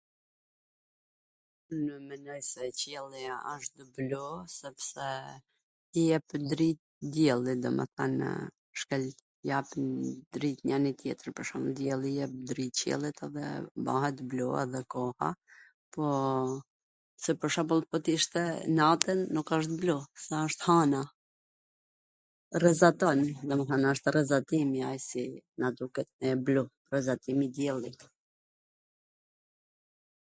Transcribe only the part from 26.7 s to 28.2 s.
ndriCimi i Diellit